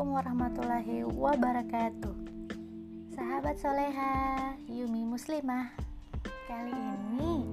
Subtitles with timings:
[0.00, 2.14] Assalamualaikum warahmatullahi wabarakatuh.
[3.12, 4.16] Sahabat soleha,
[4.64, 5.76] Yumi Muslimah.
[6.48, 7.44] Kali ini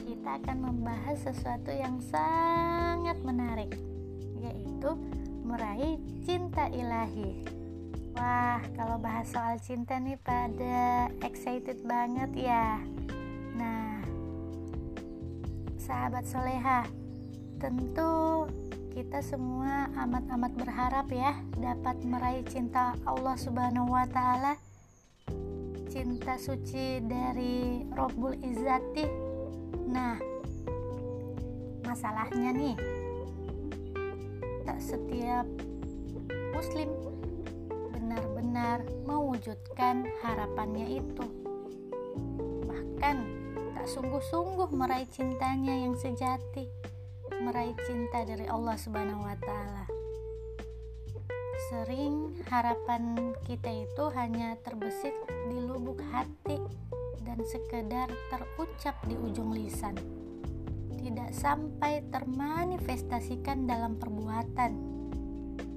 [0.00, 3.76] kita akan membahas sesuatu yang sangat menarik
[4.40, 4.96] Yaitu
[5.44, 7.44] meraih cinta ilahi.
[8.16, 12.80] Wah, kalau bahas soal cinta nih pada excited banget ya.
[13.60, 14.00] Nah,
[15.76, 16.88] sahabat soleha
[17.60, 18.48] Tentu
[18.94, 24.54] kita semua amat-amat berharap ya dapat meraih cinta Allah Subhanahu wa taala.
[25.90, 29.02] Cinta suci dari Rabbul Izzati.
[29.90, 30.14] Nah,
[31.82, 32.78] masalahnya nih
[34.62, 35.46] tak setiap
[36.54, 36.86] muslim
[37.90, 41.26] benar-benar mewujudkan harapannya itu.
[42.70, 43.16] Bahkan
[43.74, 46.83] tak sungguh-sungguh meraih cintanya yang sejati
[47.44, 49.84] meraih cinta dari Allah Subhanahu wa taala.
[51.68, 55.12] Sering harapan kita itu hanya terbesit
[55.52, 56.56] di lubuk hati
[57.20, 59.92] dan sekedar terucap di ujung lisan.
[60.96, 64.72] Tidak sampai termanifestasikan dalam perbuatan.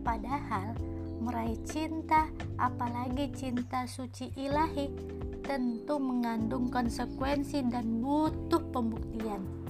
[0.07, 0.71] Padahal
[1.19, 4.87] meraih cinta, apalagi cinta suci ilahi,
[5.43, 9.66] tentu mengandung konsekuensi dan butuh pembuktian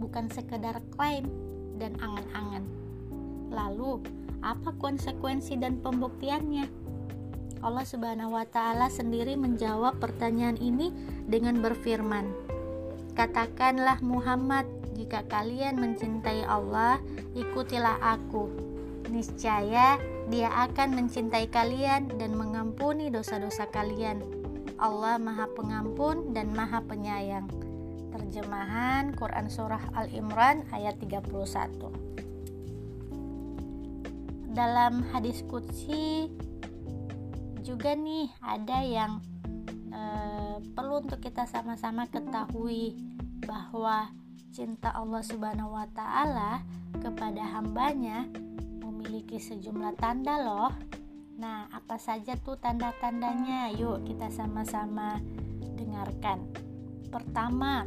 [0.00, 1.28] bukan sekedar klaim
[1.76, 2.64] dan angan-angan.
[3.52, 4.00] Lalu,
[4.40, 6.64] apa konsekuensi dan pembuktiannya?
[7.60, 10.88] Allah Subhanahu wa taala sendiri menjawab pertanyaan ini
[11.28, 12.32] dengan berfirman,
[13.12, 14.64] "Katakanlah Muhammad,
[14.96, 16.96] jika kalian mencintai Allah,
[17.36, 18.48] ikutilah aku.
[19.12, 24.22] Niscaya Dia akan mencintai kalian dan mengampuni dosa-dosa kalian.
[24.78, 27.50] Allah Maha Pengampun dan Maha Penyayang."
[28.10, 31.30] Terjemahan Quran Surah Al-Imran ayat 31
[34.50, 36.26] Dalam hadis Qudsi
[37.62, 39.22] juga nih ada yang
[39.94, 40.02] e,
[40.74, 42.98] perlu untuk kita sama-sama ketahui
[43.46, 44.10] bahwa
[44.50, 46.66] cinta Allah Subhanahu wa taala
[46.98, 48.26] kepada hambanya
[48.82, 50.74] memiliki sejumlah tanda loh.
[51.40, 53.72] Nah, apa saja tuh tanda-tandanya?
[53.72, 55.16] Yuk kita sama-sama
[55.78, 56.69] dengarkan.
[57.10, 57.84] Pertama,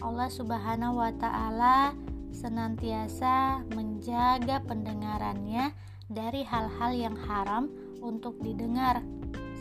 [0.00, 1.92] Allah Subhanahu wa taala
[2.32, 5.70] senantiasa menjaga pendengarannya
[6.10, 7.70] dari hal-hal yang haram
[8.00, 9.04] untuk didengar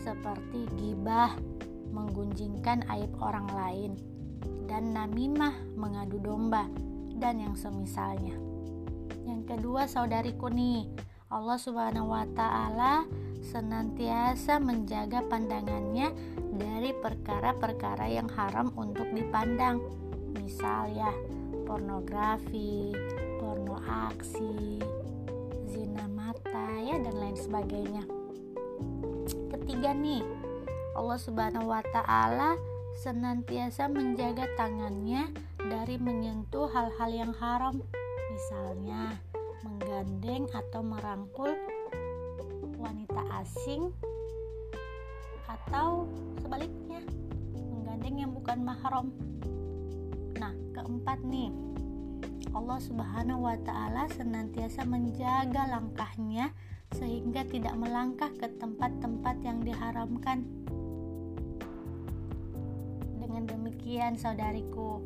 [0.03, 1.35] seperti gibah,
[1.91, 3.91] menggunjingkan aib orang lain,
[4.67, 6.67] dan namimah, mengadu domba,
[7.19, 8.35] dan yang semisalnya.
[9.23, 10.91] Yang kedua, saudariku nih,
[11.31, 13.07] Allah Subhanahu wa taala
[13.43, 16.15] senantiasa menjaga pandangannya
[16.55, 19.83] dari perkara-perkara yang haram untuk dipandang.
[20.39, 21.11] Misal ya,
[21.67, 22.95] pornografi,
[23.37, 24.79] porno aksi,
[25.67, 28.03] zina mata ya dan lain sebagainya.
[29.51, 30.23] Ketiga nih,
[30.95, 32.55] Allah Subhanahu wa taala
[33.03, 37.81] senantiasa menjaga tangannya dari menyentuh hal-hal yang haram.
[38.33, 39.17] Misalnya,
[39.63, 41.53] menggandeng atau merangkul
[42.83, 43.95] wanita asing
[45.47, 46.03] atau
[46.43, 46.99] sebaliknya
[47.55, 49.07] menggandeng yang bukan mahram.
[50.35, 51.55] Nah, keempat nih,
[52.51, 56.51] Allah Subhanahu wa taala senantiasa menjaga langkahnya
[56.93, 60.43] sehingga tidak melangkah ke tempat-tempat yang diharamkan.
[63.17, 65.01] Dengan demikian, saudariku,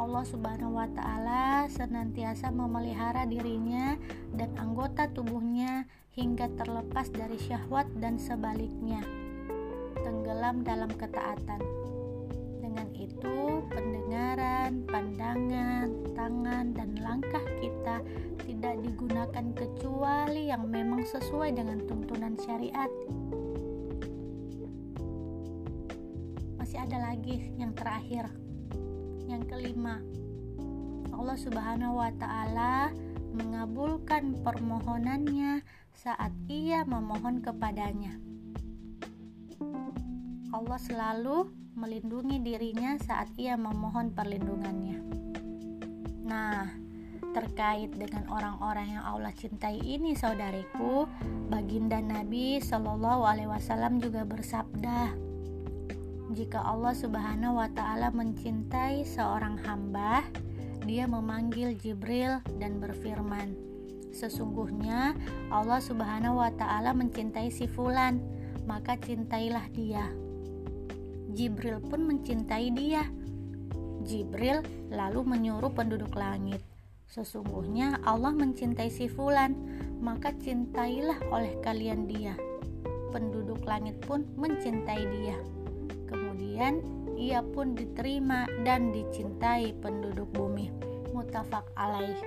[0.00, 3.96] Allah Subhanahu wa taala senantiasa memelihara dirinya
[4.32, 9.00] dan anggota tubuhnya hingga terlepas dari syahwat dan sebaliknya,
[10.04, 11.60] tenggelam dalam ketaatan.
[12.60, 18.00] Dengan itu, pendengaran, pandangan, tangan, dan langkah kita
[18.44, 22.88] tidak digunakan kecuali yang memang sesuai dengan tuntunan syariat.
[26.60, 28.41] Masih ada lagi yang terakhir.
[29.32, 29.96] Yang kelima,
[31.16, 32.92] Allah Subhanahu wa taala
[33.32, 35.64] mengabulkan permohonannya
[35.96, 38.12] saat ia memohon kepadanya.
[40.52, 45.00] Allah selalu melindungi dirinya saat ia memohon perlindungannya.
[46.28, 46.68] Nah,
[47.32, 51.08] terkait dengan orang-orang yang Allah cintai ini, saudariku,
[51.48, 55.16] baginda Nabi Shallallahu Alaihi Wasallam juga bersabda,
[56.32, 60.24] jika Allah Subhanahu Wa Taala mencintai seorang hamba,
[60.82, 63.72] Dia memanggil Jibril dan berfirman,
[64.12, 65.16] Sesungguhnya
[65.48, 68.20] Allah Subhanahu wa taala mencintai si fulan,
[68.68, 70.04] maka cintailah dia.
[71.32, 73.08] Jibril pun mencintai dia.
[74.04, 74.60] Jibril
[74.92, 76.60] lalu menyuruh penduduk langit,
[77.08, 79.56] "Sesungguhnya Allah mencintai si fulan,
[80.04, 82.36] maka cintailah oleh kalian dia.
[83.16, 85.36] Penduduk langit pun mencintai dia.
[86.12, 86.84] Kemudian
[87.16, 90.68] ia pun diterima dan dicintai penduduk bumi.
[91.16, 92.20] Mutafak alaih.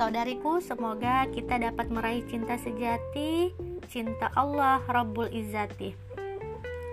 [0.00, 3.52] Saudariku, semoga kita dapat meraih cinta sejati,
[3.92, 5.92] cinta Allah Rabbul Izzati.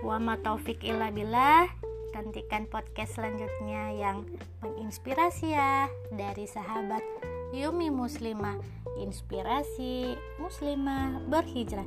[0.04, 1.72] Wa ma taufik illa billah.
[2.12, 4.28] Nantikan podcast selanjutnya yang
[4.60, 7.00] menginspirasi ya dari sahabat
[7.56, 8.60] Yumi Muslimah.
[9.00, 11.86] Inspirasi Muslimah berhijrah.